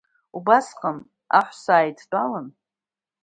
Убасҟан, 0.37 0.97
аҳәса 1.39 1.75
аидтәалан… 1.81 2.47